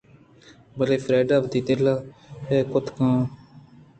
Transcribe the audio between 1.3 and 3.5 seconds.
ءَ وتی دل ءِکُتگ اَنت